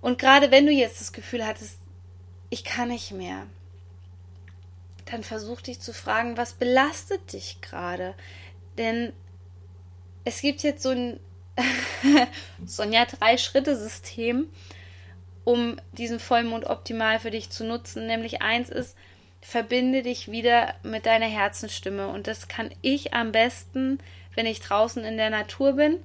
Und 0.00 0.18
gerade 0.18 0.50
wenn 0.50 0.66
du 0.66 0.72
jetzt 0.72 1.00
das 1.00 1.12
Gefühl 1.12 1.46
hattest, 1.46 1.78
ich 2.50 2.64
kann 2.64 2.88
nicht 2.88 3.12
mehr, 3.12 3.46
dann 5.06 5.22
versuch 5.22 5.60
dich 5.60 5.80
zu 5.80 5.94
fragen, 5.94 6.36
was 6.36 6.54
belastet 6.54 7.32
dich 7.32 7.60
gerade? 7.60 8.14
Denn 8.78 9.12
es 10.24 10.40
gibt 10.40 10.62
jetzt 10.62 10.82
so 10.82 10.90
ein 10.90 11.20
Sonja 12.66 13.04
Drei-Schritte-System, 13.04 14.48
um 15.44 15.76
diesen 15.92 16.20
Vollmond 16.20 16.64
optimal 16.64 17.18
für 17.20 17.30
dich 17.30 17.50
zu 17.50 17.64
nutzen. 17.64 18.06
Nämlich 18.06 18.42
eins 18.42 18.68
ist, 18.70 18.96
verbinde 19.40 20.02
dich 20.02 20.30
wieder 20.30 20.74
mit 20.82 21.06
deiner 21.06 21.26
Herzensstimme. 21.26 22.08
Und 22.08 22.26
das 22.26 22.48
kann 22.48 22.70
ich 22.80 23.12
am 23.12 23.32
besten, 23.32 23.98
wenn 24.34 24.46
ich 24.46 24.60
draußen 24.60 25.04
in 25.04 25.16
der 25.16 25.30
Natur 25.30 25.74
bin, 25.74 25.98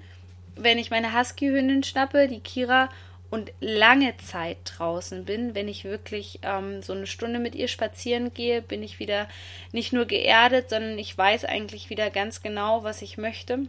wenn 0.55 0.79
ich 0.79 0.89
meine 0.89 1.17
Husky-Hündin 1.17 1.83
schnappe, 1.83 2.27
die 2.27 2.39
Kira, 2.39 2.89
und 3.29 3.51
lange 3.59 4.15
Zeit 4.17 4.57
draußen 4.63 5.25
bin, 5.25 5.53
wenn 5.53 5.67
ich 5.67 5.83
wirklich 5.83 6.39
ähm, 6.43 6.81
so 6.81 6.93
eine 6.93 7.07
Stunde 7.07 7.39
mit 7.39 7.55
ihr 7.55 7.67
spazieren 7.67 8.33
gehe, 8.33 8.61
bin 8.61 8.83
ich 8.83 8.99
wieder 8.99 9.27
nicht 9.71 9.91
nur 9.91 10.05
geerdet, 10.05 10.69
sondern 10.69 10.97
ich 10.97 11.17
weiß 11.17 11.45
eigentlich 11.45 11.89
wieder 11.89 12.09
ganz 12.09 12.41
genau, 12.41 12.83
was 12.83 13.01
ich 13.01 13.17
möchte. 13.17 13.67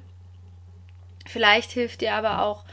Vielleicht 1.29 1.73
hilft 1.73 2.01
dir 2.01 2.15
aber 2.15 2.43
auch 2.43 2.65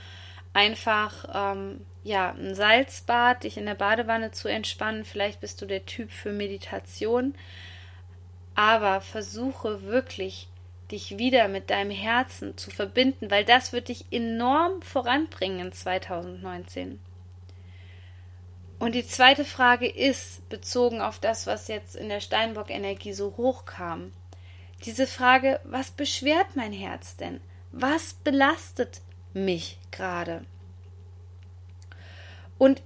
einfach 0.53 1.25
ähm, 1.33 1.85
ja 2.03 2.31
ein 2.31 2.55
Salzbad, 2.55 3.43
dich 3.43 3.57
in 3.57 3.65
der 3.65 3.75
Badewanne 3.75 4.31
zu 4.31 4.47
entspannen. 4.47 5.03
Vielleicht 5.03 5.41
bist 5.41 5.61
du 5.61 5.65
der 5.65 5.85
Typ 5.85 6.09
für 6.09 6.31
Meditation. 6.31 7.35
Aber 8.55 9.01
versuche 9.01 9.83
wirklich 9.83 10.47
dich 10.91 11.17
wieder 11.17 11.49
mit 11.49 11.69
deinem 11.69 11.91
Herzen 11.91 12.57
zu 12.57 12.71
verbinden, 12.71 13.29
weil 13.29 13.43
das 13.43 13.73
wird 13.73 13.89
dich 13.89 14.05
enorm 14.11 14.81
voranbringen 14.81 15.59
in 15.59 15.71
2019. 15.73 16.99
Und 18.79 18.95
die 18.95 19.05
zweite 19.05 19.43
Frage 19.43 19.87
ist, 19.87 20.47
bezogen 20.47 21.01
auf 21.01 21.19
das, 21.19 21.47
was 21.47 21.67
jetzt 21.67 21.95
in 21.95 22.07
der 22.07 22.21
Steinbock-Energie 22.21 23.13
so 23.13 23.35
hochkam, 23.35 24.13
diese 24.85 25.07
Frage, 25.07 25.59
was 25.63 25.91
beschwert 25.91 26.55
mein 26.55 26.71
Herz 26.71 27.17
denn? 27.17 27.41
Was 27.77 28.13
belastet 28.13 29.01
mich 29.33 29.77
gerade? 29.91 30.45
Und 32.57 32.81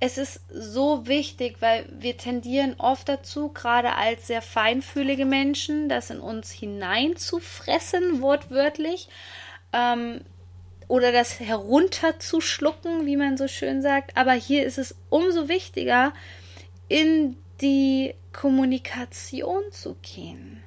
es 0.00 0.18
ist 0.18 0.40
so 0.50 1.06
wichtig, 1.06 1.58
weil 1.60 1.86
wir 1.92 2.16
tendieren 2.16 2.74
oft 2.78 3.08
dazu, 3.08 3.50
gerade 3.50 3.94
als 3.94 4.26
sehr 4.26 4.42
feinfühlige 4.42 5.26
Menschen, 5.26 5.88
das 5.88 6.10
in 6.10 6.18
uns 6.18 6.50
hineinzufressen, 6.50 8.20
wortwörtlich, 8.20 9.08
ähm, 9.72 10.22
oder 10.88 11.12
das 11.12 11.38
herunterzuschlucken, 11.38 13.06
wie 13.06 13.16
man 13.16 13.36
so 13.36 13.46
schön 13.46 13.80
sagt. 13.80 14.16
Aber 14.16 14.32
hier 14.32 14.66
ist 14.66 14.78
es 14.78 14.96
umso 15.08 15.48
wichtiger, 15.48 16.12
in 16.88 17.36
die 17.60 18.16
Kommunikation 18.32 19.62
zu 19.70 19.94
gehen. 20.02 20.64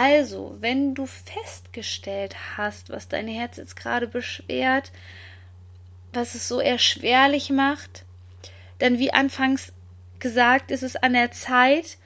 Also, 0.00 0.56
wenn 0.60 0.94
du 0.94 1.06
festgestellt 1.06 2.36
hast, 2.56 2.90
was 2.90 3.08
dein 3.08 3.26
Herz 3.26 3.56
jetzt 3.56 3.74
gerade 3.74 4.06
beschwert, 4.06 4.92
was 6.12 6.36
es 6.36 6.46
so 6.46 6.60
erschwerlich 6.60 7.50
macht, 7.50 8.04
dann 8.78 9.00
wie 9.00 9.12
anfangs 9.12 9.72
gesagt, 10.20 10.70
ist 10.70 10.84
es 10.84 10.94
an 10.94 11.14
der 11.14 11.32
Zeit, 11.32 11.98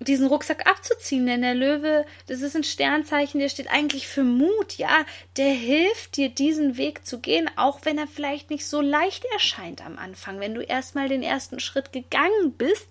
diesen 0.00 0.26
Rucksack 0.26 0.66
abzuziehen, 0.66 1.26
denn 1.26 1.42
der 1.42 1.54
Löwe, 1.54 2.06
das 2.28 2.40
ist 2.40 2.56
ein 2.56 2.64
Sternzeichen, 2.64 3.40
der 3.40 3.50
steht 3.50 3.68
eigentlich 3.68 4.08
für 4.08 4.24
Mut, 4.24 4.78
ja, 4.78 5.04
der 5.36 5.52
hilft 5.52 6.16
dir, 6.16 6.30
diesen 6.30 6.78
Weg 6.78 7.04
zu 7.04 7.20
gehen, 7.20 7.50
auch 7.56 7.80
wenn 7.84 7.98
er 7.98 8.06
vielleicht 8.06 8.48
nicht 8.48 8.66
so 8.66 8.80
leicht 8.80 9.26
erscheint 9.34 9.84
am 9.84 9.98
Anfang. 9.98 10.40
Wenn 10.40 10.54
du 10.54 10.62
erstmal 10.62 11.10
den 11.10 11.22
ersten 11.22 11.60
Schritt 11.60 11.92
gegangen 11.92 12.54
bist, 12.56 12.88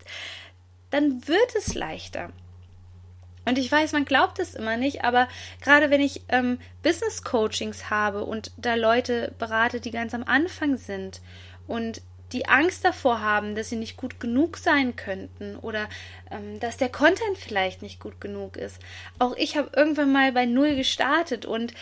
dann 0.91 1.27
wird 1.27 1.55
es 1.55 1.73
leichter. 1.73 2.31
Und 3.47 3.57
ich 3.57 3.71
weiß, 3.71 3.93
man 3.93 4.03
glaubt 4.03 4.39
es 4.39 4.55
immer 4.55 4.75
nicht, 4.75 5.05
aber 5.05 5.29
gerade 5.61 5.89
wenn 5.89 6.01
ich 6.01 6.21
ähm, 6.27 6.59
Business 6.83 7.23
Coachings 7.23 7.89
habe 7.89 8.25
und 8.25 8.51
da 8.57 8.75
Leute 8.75 9.33
berate, 9.39 9.79
die 9.79 9.91
ganz 9.91 10.13
am 10.13 10.25
Anfang 10.25 10.75
sind 10.75 11.21
und 11.65 12.01
die 12.33 12.49
Angst 12.49 12.83
davor 12.83 13.21
haben, 13.21 13.55
dass 13.55 13.69
sie 13.69 13.77
nicht 13.77 13.95
gut 13.95 14.19
genug 14.19 14.57
sein 14.57 14.97
könnten 14.97 15.55
oder 15.55 15.87
ähm, 16.29 16.59
dass 16.59 16.75
der 16.75 16.89
Content 16.89 17.37
vielleicht 17.37 17.81
nicht 17.81 18.01
gut 18.01 18.19
genug 18.19 18.57
ist. 18.57 18.79
Auch 19.17 19.33
ich 19.37 19.55
habe 19.55 19.69
irgendwann 19.73 20.11
mal 20.11 20.33
bei 20.33 20.45
Null 20.45 20.75
gestartet 20.75 21.45
und 21.45 21.73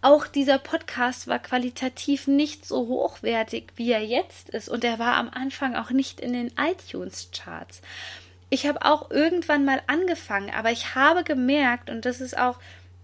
auch 0.00 0.26
dieser 0.26 0.58
Podcast 0.58 1.28
war 1.28 1.38
qualitativ 1.38 2.28
nicht 2.28 2.66
so 2.66 2.88
hochwertig, 2.88 3.72
wie 3.76 3.92
er 3.92 4.04
jetzt 4.04 4.50
ist. 4.50 4.70
Und 4.70 4.84
er 4.84 4.98
war 4.98 5.16
am 5.16 5.30
Anfang 5.30 5.76
auch 5.76 5.90
nicht 5.90 6.20
in 6.20 6.34
den 6.34 6.52
iTunes-Charts. 6.58 7.80
Ich 8.54 8.68
habe 8.68 8.82
auch 8.82 9.10
irgendwann 9.10 9.64
mal 9.64 9.82
angefangen, 9.88 10.50
aber 10.50 10.70
ich 10.70 10.94
habe 10.94 11.24
gemerkt, 11.24 11.90
und 11.90 12.04
das 12.04 12.20
ist 12.20 12.38
auch, 12.38 12.60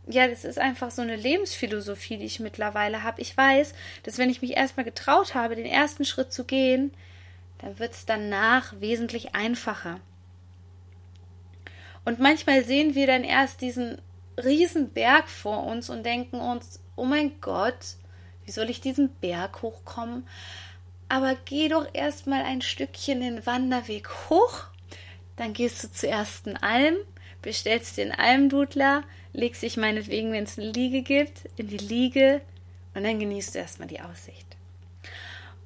ja, 0.06 0.28
das 0.28 0.44
ist 0.44 0.60
einfach 0.60 0.92
so 0.92 1.02
eine 1.02 1.16
Lebensphilosophie, 1.16 2.18
die 2.18 2.24
ich 2.24 2.38
mittlerweile 2.38 3.02
habe. 3.02 3.20
Ich 3.20 3.36
weiß, 3.36 3.74
dass 4.04 4.16
wenn 4.16 4.30
ich 4.30 4.42
mich 4.42 4.56
erstmal 4.56 4.84
getraut 4.84 5.34
habe, 5.34 5.56
den 5.56 5.66
ersten 5.66 6.04
Schritt 6.04 6.32
zu 6.32 6.44
gehen, 6.44 6.92
dann 7.58 7.80
wird 7.80 7.94
es 7.94 8.06
danach 8.06 8.74
wesentlich 8.78 9.34
einfacher. 9.34 9.98
Und 12.04 12.20
manchmal 12.20 12.62
sehen 12.62 12.94
wir 12.94 13.08
dann 13.08 13.24
erst 13.24 13.60
diesen 13.60 14.00
riesen 14.36 14.90
Berg 14.90 15.28
vor 15.28 15.64
uns 15.66 15.90
und 15.90 16.06
denken 16.06 16.38
uns, 16.38 16.80
oh 16.94 17.06
mein 17.06 17.40
Gott, 17.40 17.96
wie 18.44 18.52
soll 18.52 18.70
ich 18.70 18.80
diesen 18.80 19.08
Berg 19.16 19.62
hochkommen? 19.62 20.28
Aber 21.08 21.34
geh 21.44 21.68
doch 21.68 21.88
erstmal 21.92 22.44
ein 22.44 22.62
Stückchen 22.62 23.20
den 23.20 23.44
Wanderweg 23.46 24.08
hoch 24.30 24.69
dann 25.36 25.52
gehst 25.52 25.82
du 25.84 25.90
zuerst 25.90 26.46
in 26.46 26.56
Alm, 26.56 26.96
bestellst 27.42 27.96
dir 27.96 28.02
einen 28.02 28.12
Almdudler, 28.12 29.04
legst 29.32 29.62
dich 29.62 29.76
meinetwegen, 29.76 30.32
wenn 30.32 30.44
es 30.44 30.58
eine 30.58 30.70
Liege 30.70 31.02
gibt, 31.02 31.48
in 31.56 31.68
die 31.68 31.78
Liege 31.78 32.40
und 32.94 33.04
dann 33.04 33.18
genießt 33.18 33.54
du 33.54 33.58
erstmal 33.58 33.88
die 33.88 34.00
Aussicht. 34.00 34.46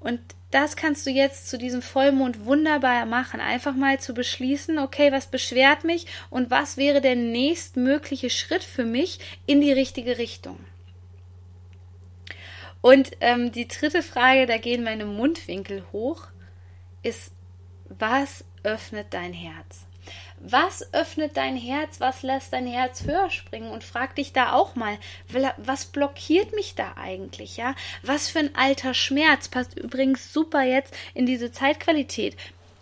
Und 0.00 0.20
das 0.50 0.76
kannst 0.76 1.06
du 1.06 1.10
jetzt 1.10 1.48
zu 1.48 1.58
diesem 1.58 1.82
Vollmond 1.82 2.44
wunderbar 2.44 3.06
machen. 3.06 3.40
Einfach 3.40 3.74
mal 3.74 3.98
zu 3.98 4.14
beschließen, 4.14 4.78
okay, 4.78 5.10
was 5.10 5.26
beschwert 5.26 5.82
mich 5.82 6.06
und 6.30 6.50
was 6.50 6.76
wäre 6.76 7.00
der 7.00 7.16
nächstmögliche 7.16 8.30
Schritt 8.30 8.62
für 8.62 8.84
mich 8.84 9.18
in 9.46 9.60
die 9.60 9.72
richtige 9.72 10.18
Richtung. 10.18 10.58
Und 12.80 13.12
ähm, 13.20 13.50
die 13.50 13.66
dritte 13.66 14.02
Frage, 14.02 14.46
da 14.46 14.58
gehen 14.58 14.84
meine 14.84 15.06
Mundwinkel 15.06 15.84
hoch, 15.90 16.26
ist, 17.02 17.32
was 17.88 18.44
öffnet 18.64 19.14
dein 19.14 19.32
Herz? 19.32 19.86
Was 20.40 20.92
öffnet 20.92 21.36
dein 21.36 21.56
Herz? 21.56 22.00
Was 22.00 22.22
lässt 22.22 22.52
dein 22.52 22.66
Herz 22.66 23.04
höher 23.04 23.30
springen? 23.30 23.70
Und 23.70 23.82
frag 23.82 24.14
dich 24.16 24.32
da 24.32 24.52
auch 24.52 24.74
mal, 24.74 24.98
was 25.56 25.86
blockiert 25.86 26.54
mich 26.54 26.74
da 26.74 26.94
eigentlich? 26.96 27.56
Ja, 27.56 27.74
was 28.02 28.28
für 28.28 28.40
ein 28.40 28.54
alter 28.54 28.92
Schmerz 28.92 29.48
passt 29.48 29.78
übrigens 29.78 30.32
super 30.32 30.62
jetzt 30.62 30.94
in 31.14 31.24
diese 31.24 31.52
Zeitqualität. 31.52 32.36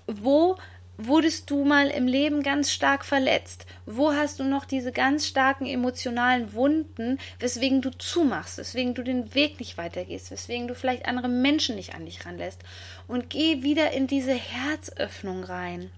Wo 0.09 0.56
wurdest 0.98 1.50
du 1.50 1.64
mal 1.64 1.88
im 1.88 2.07
Leben 2.07 2.42
ganz 2.42 2.70
stark 2.70 3.05
verletzt? 3.05 3.66
Wo 3.87 4.12
hast 4.12 4.38
du 4.38 4.44
noch 4.44 4.64
diese 4.64 4.92
ganz 4.92 5.26
starken 5.26 5.66
emotionalen 5.66 6.52
Wunden, 6.52 7.18
weswegen 7.38 7.83
du 7.83 7.90
zumachst, 7.90 8.59
weswegen 8.59 8.94
du 8.94 9.02
den 9.02 9.35
Weg 9.35 9.59
nicht 9.59 9.78
weitergehst, 9.78 10.31
weswegen 10.31 10.68
du 10.68 10.74
vielleicht 10.74 11.07
andere 11.07 11.28
Menschen 11.28 11.76
nicht 11.76 11.94
an 11.94 12.05
dich 12.05 12.24
ranlässt? 12.24 12.62
Und 13.09 13.31
geh 13.31 13.62
wieder 13.62 13.90
in 13.92 14.07
diese 14.07 14.35
Herzöffnung 14.35 15.44
rein. 15.44 15.90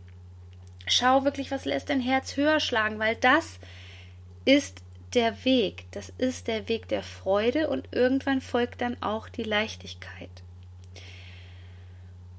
Schau 0.86 1.24
wirklich, 1.24 1.50
was 1.50 1.64
lässt 1.64 1.90
dein 1.90 2.00
Herz 2.00 2.36
höher 2.36 2.60
schlagen, 2.60 2.98
weil 2.98 3.16
das 3.16 3.58
ist 4.44 4.82
der 5.14 5.44
Weg. 5.44 5.86
Das 5.92 6.12
ist 6.18 6.48
der 6.48 6.68
Weg 6.68 6.88
der 6.88 7.02
Freude 7.02 7.68
und 7.68 7.88
irgendwann 7.92 8.40
folgt 8.40 8.80
dann 8.80 8.96
auch 9.02 9.28
die 9.28 9.44
Leichtigkeit. 9.44 10.30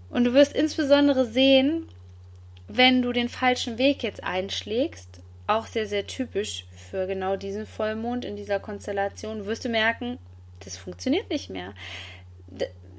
Und 0.09 0.25
du 0.25 0.33
wirst 0.33 0.53
insbesondere 0.53 1.25
sehen, 1.25 1.87
wenn 2.67 3.01
du 3.01 3.11
den 3.11 3.29
falschen 3.29 3.77
Weg 3.77 4.03
jetzt 4.03 4.23
einschlägst, 4.23 5.21
auch 5.47 5.67
sehr, 5.67 5.85
sehr 5.85 6.07
typisch 6.07 6.65
für 6.89 7.05
genau 7.05 7.35
diesen 7.35 7.67
Vollmond 7.67 8.25
in 8.25 8.35
dieser 8.35 8.59
Konstellation, 8.59 9.45
wirst 9.45 9.65
du 9.65 9.69
merken, 9.69 10.17
das 10.63 10.77
funktioniert 10.77 11.29
nicht 11.29 11.49
mehr. 11.49 11.73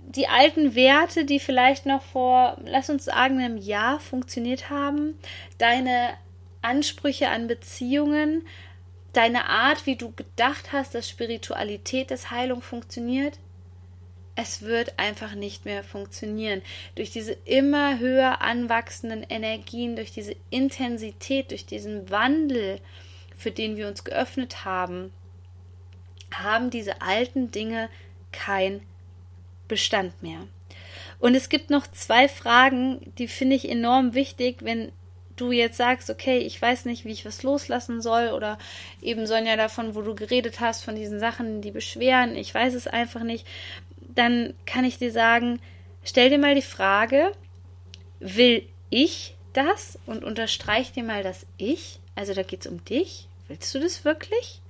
Die 0.08 0.28
alten 0.28 0.74
Werte, 0.74 1.24
die 1.24 1.40
vielleicht 1.40 1.86
noch 1.86 2.02
vor, 2.02 2.58
lass 2.64 2.90
uns 2.90 3.06
sagen, 3.06 3.40
einem 3.40 3.56
Jahr 3.56 3.98
funktioniert 3.98 4.70
haben, 4.70 5.18
deine 5.58 6.10
Ansprüche 6.62 7.28
an 7.28 7.48
Beziehungen, 7.48 8.42
deine 9.12 9.46
Art, 9.46 9.86
wie 9.86 9.96
du 9.96 10.12
gedacht 10.12 10.72
hast, 10.72 10.94
dass 10.94 11.08
Spiritualität, 11.08 12.10
dass 12.10 12.30
Heilung 12.30 12.62
funktioniert, 12.62 13.38
es 14.36 14.62
wird 14.62 14.98
einfach 14.98 15.34
nicht 15.34 15.64
mehr 15.64 15.82
funktionieren. 15.82 16.62
Durch 16.94 17.10
diese 17.10 17.32
immer 17.32 17.98
höher 17.98 18.42
anwachsenden 18.42 19.22
Energien, 19.22 19.96
durch 19.96 20.12
diese 20.12 20.36
Intensität, 20.50 21.50
durch 21.50 21.64
diesen 21.64 22.10
Wandel, 22.10 22.80
für 23.36 23.50
den 23.50 23.76
wir 23.76 23.88
uns 23.88 24.04
geöffnet 24.04 24.64
haben, 24.64 25.12
haben 26.32 26.70
diese 26.70 27.00
alten 27.00 27.50
Dinge 27.50 27.88
kein 28.30 28.82
Bestand 29.68 30.22
mehr. 30.22 30.46
Und 31.18 31.34
es 31.34 31.48
gibt 31.48 31.70
noch 31.70 31.86
zwei 31.86 32.28
Fragen, 32.28 33.12
die 33.18 33.28
finde 33.28 33.56
ich 33.56 33.68
enorm 33.68 34.14
wichtig, 34.14 34.58
wenn 34.60 34.92
du 35.36 35.52
jetzt 35.52 35.76
sagst, 35.76 36.10
okay, 36.10 36.38
ich 36.38 36.60
weiß 36.60 36.86
nicht, 36.86 37.04
wie 37.04 37.12
ich 37.12 37.24
was 37.24 37.42
loslassen 37.42 38.00
soll 38.00 38.28
oder 38.28 38.58
eben 39.02 39.26
Sonja 39.26 39.56
davon, 39.56 39.94
wo 39.94 40.02
du 40.02 40.14
geredet 40.14 40.60
hast, 40.60 40.84
von 40.84 40.94
diesen 40.94 41.20
Sachen, 41.20 41.60
die 41.60 41.70
beschweren, 41.70 42.36
ich 42.36 42.54
weiß 42.54 42.74
es 42.74 42.86
einfach 42.86 43.22
nicht, 43.22 43.46
dann 44.16 44.54
kann 44.66 44.84
ich 44.84 44.98
dir 44.98 45.12
sagen, 45.12 45.60
stell 46.04 46.30
dir 46.30 46.38
mal 46.38 46.54
die 46.54 46.62
Frage, 46.62 47.32
will 48.18 48.66
ich 48.90 49.36
das? 49.52 49.98
Und 50.06 50.24
unterstreich 50.24 50.92
dir 50.92 51.04
mal 51.04 51.22
das 51.22 51.46
Ich. 51.56 52.00
Also 52.14 52.34
da 52.34 52.42
geht 52.42 52.66
es 52.66 52.70
um 52.70 52.84
dich. 52.84 53.28
Willst 53.48 53.74
du 53.74 53.78
das 53.78 54.04
wirklich? 54.04 54.60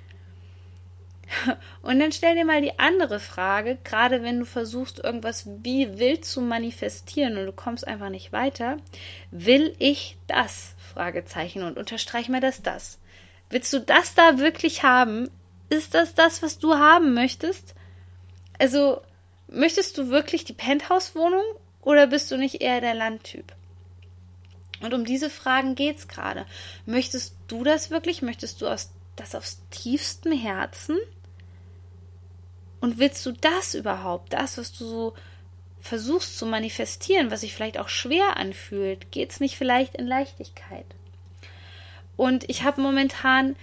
Und 1.82 1.98
dann 1.98 2.12
stell 2.12 2.34
dir 2.34 2.44
mal 2.44 2.62
die 2.62 2.78
andere 2.78 3.18
Frage, 3.18 3.78
gerade 3.82 4.22
wenn 4.22 4.38
du 4.38 4.46
versuchst, 4.46 5.02
irgendwas 5.02 5.46
wie 5.62 5.98
wild 5.98 6.24
zu 6.24 6.40
manifestieren 6.40 7.36
und 7.36 7.46
du 7.46 7.52
kommst 7.52 7.86
einfach 7.86 8.10
nicht 8.10 8.32
weiter. 8.32 8.76
Will 9.30 9.74
ich 9.78 10.16
das? 10.26 10.74
Fragezeichen 10.92 11.62
und 11.62 11.78
unterstreich 11.78 12.28
mal 12.28 12.40
das 12.40 12.62
das. 12.62 12.98
Willst 13.50 13.72
du 13.72 13.80
das 13.80 14.14
da 14.14 14.38
wirklich 14.38 14.82
haben? 14.82 15.28
Ist 15.68 15.94
das 15.94 16.14
das, 16.14 16.42
was 16.42 16.58
du 16.58 16.74
haben 16.74 17.14
möchtest? 17.14 17.74
Also, 18.58 19.02
möchtest 19.48 19.98
du 19.98 20.10
wirklich 20.10 20.44
die 20.44 20.52
Penthouse-Wohnung 20.52 21.44
oder 21.82 22.06
bist 22.06 22.30
du 22.30 22.36
nicht 22.36 22.60
eher 22.60 22.80
der 22.80 22.94
Landtyp? 22.94 23.52
Und 24.80 24.92
um 24.92 25.04
diese 25.04 25.30
Fragen 25.30 25.74
geht 25.74 25.98
es 25.98 26.08
gerade. 26.08 26.46
Möchtest 26.84 27.36
du 27.48 27.64
das 27.64 27.90
wirklich? 27.90 28.22
Möchtest 28.22 28.60
du 28.60 28.66
aus, 28.66 28.90
das 29.16 29.34
aus 29.34 29.60
tiefstem 29.70 30.32
Herzen? 30.32 30.98
Und 32.80 32.98
willst 32.98 33.24
du 33.24 33.32
das 33.32 33.74
überhaupt? 33.74 34.32
Das, 34.32 34.58
was 34.58 34.72
du 34.72 34.84
so 34.84 35.14
versuchst 35.80 36.36
zu 36.36 36.46
manifestieren, 36.46 37.30
was 37.30 37.40
sich 37.40 37.54
vielleicht 37.54 37.78
auch 37.78 37.88
schwer 37.88 38.36
anfühlt, 38.36 39.10
geht 39.12 39.30
es 39.30 39.40
nicht 39.40 39.56
vielleicht 39.56 39.94
in 39.94 40.06
Leichtigkeit? 40.06 40.86
Und 42.16 42.48
ich 42.48 42.64
habe 42.64 42.80
momentan 42.80 43.56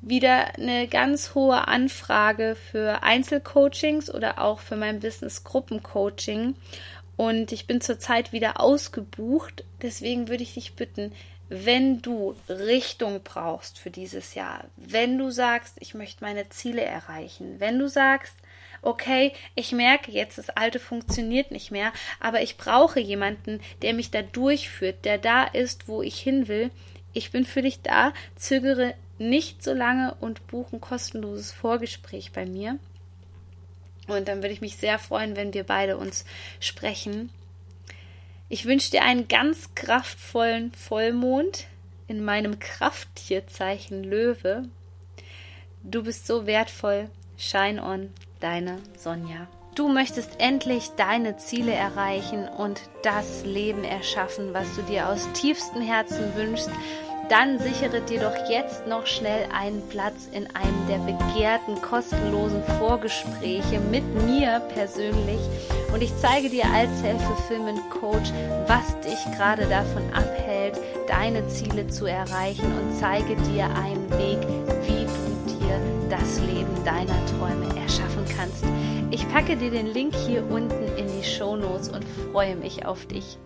wieder 0.00 0.54
eine 0.54 0.88
ganz 0.88 1.34
hohe 1.34 1.68
Anfrage 1.68 2.56
für 2.70 3.02
Einzelcoachings 3.02 4.12
oder 4.12 4.40
auch 4.40 4.60
für 4.60 4.76
mein 4.76 5.00
Business 5.00 5.44
Gruppencoaching. 5.44 6.54
Und 7.16 7.50
ich 7.52 7.66
bin 7.66 7.80
zurzeit 7.80 8.32
wieder 8.32 8.60
ausgebucht. 8.60 9.64
Deswegen 9.82 10.28
würde 10.28 10.44
ich 10.44 10.54
dich 10.54 10.74
bitten, 10.74 11.12
wenn 11.48 12.02
du 12.02 12.36
Richtung 12.48 13.22
brauchst 13.24 13.78
für 13.78 13.90
dieses 13.90 14.34
Jahr, 14.34 14.64
wenn 14.76 15.18
du 15.18 15.30
sagst, 15.30 15.76
ich 15.80 15.94
möchte 15.94 16.22
meine 16.22 16.48
Ziele 16.50 16.82
erreichen, 16.82 17.56
wenn 17.58 17.78
du 17.78 17.88
sagst, 17.88 18.34
okay, 18.82 19.32
ich 19.54 19.72
merke 19.72 20.12
jetzt, 20.12 20.38
das 20.38 20.50
Alte 20.50 20.78
funktioniert 20.78 21.50
nicht 21.50 21.70
mehr, 21.70 21.92
aber 22.20 22.42
ich 22.42 22.58
brauche 22.58 23.00
jemanden, 23.00 23.60
der 23.82 23.94
mich 23.94 24.10
da 24.10 24.22
durchführt, 24.22 25.04
der 25.04 25.18
da 25.18 25.44
ist, 25.44 25.88
wo 25.88 26.02
ich 26.02 26.20
hin 26.20 26.48
will. 26.48 26.70
Ich 27.14 27.32
bin 27.32 27.44
für 27.44 27.62
dich 27.62 27.80
da, 27.80 28.12
zögere 28.36 28.94
nicht 29.18 29.62
so 29.62 29.72
lange 29.72 30.14
und 30.20 30.46
buche 30.46 30.76
ein 30.76 30.80
kostenloses 30.80 31.52
Vorgespräch 31.52 32.32
bei 32.32 32.46
mir. 32.46 32.78
Und 34.06 34.28
dann 34.28 34.38
würde 34.38 34.52
ich 34.52 34.60
mich 34.60 34.76
sehr 34.76 34.98
freuen, 34.98 35.36
wenn 35.36 35.54
wir 35.54 35.64
beide 35.64 35.96
uns 35.98 36.24
sprechen. 36.60 37.30
Ich 38.48 38.64
wünsche 38.64 38.90
dir 38.90 39.02
einen 39.02 39.28
ganz 39.28 39.74
kraftvollen 39.74 40.72
Vollmond 40.72 41.66
in 42.06 42.24
meinem 42.24 42.58
Krafttierzeichen 42.58 44.02
Löwe. 44.02 44.64
Du 45.82 46.02
bist 46.02 46.26
so 46.26 46.46
wertvoll. 46.46 47.10
Shine 47.36 47.82
on, 47.82 48.10
deine 48.40 48.78
Sonja. 48.96 49.46
Du 49.74 49.88
möchtest 49.88 50.40
endlich 50.40 50.88
deine 50.96 51.36
Ziele 51.36 51.72
erreichen 51.72 52.48
und 52.48 52.80
das 53.04 53.44
Leben 53.44 53.84
erschaffen, 53.84 54.52
was 54.52 54.74
du 54.74 54.82
dir 54.82 55.08
aus 55.08 55.28
tiefstem 55.34 55.82
Herzen 55.82 56.34
wünschst 56.34 56.70
dann 57.28 57.58
sichere 57.58 58.00
dir 58.00 58.20
doch 58.20 58.48
jetzt 58.48 58.86
noch 58.86 59.06
schnell 59.06 59.48
einen 59.52 59.86
Platz 59.88 60.28
in 60.32 60.46
einem 60.54 60.86
der 60.88 60.98
begehrten 60.98 61.80
kostenlosen 61.82 62.62
Vorgespräche 62.78 63.80
mit 63.90 64.04
mir 64.24 64.60
persönlich 64.74 65.40
und 65.92 66.02
ich 66.02 66.16
zeige 66.18 66.48
dir 66.48 66.64
als 66.66 66.90
Self-Fulfillment-Coach, 67.00 68.30
was 68.66 69.00
dich 69.00 69.36
gerade 69.36 69.66
davon 69.66 70.02
abhält, 70.12 70.78
deine 71.06 71.46
Ziele 71.48 71.86
zu 71.88 72.06
erreichen 72.06 72.66
und 72.66 72.98
zeige 72.98 73.36
dir 73.36 73.64
einen 73.64 74.10
Weg, 74.10 74.38
wie 74.86 75.04
du 75.06 75.58
dir 75.58 75.80
das 76.10 76.40
Leben 76.40 76.84
deiner 76.84 77.26
Träume 77.26 77.66
erschaffen 77.80 78.24
kannst. 78.36 78.64
Ich 79.10 79.28
packe 79.30 79.56
dir 79.56 79.70
den 79.70 79.86
Link 79.86 80.14
hier 80.14 80.44
unten 80.50 80.96
in 80.96 81.06
die 81.08 81.24
Show 81.26 81.56
Notes 81.56 81.88
und 81.88 82.04
freue 82.30 82.56
mich 82.56 82.86
auf 82.86 83.06
dich. 83.06 83.38